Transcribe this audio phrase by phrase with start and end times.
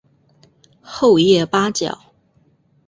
[0.81, 2.05] 厚叶八角